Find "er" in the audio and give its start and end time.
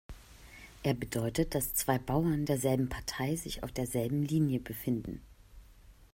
0.81-0.95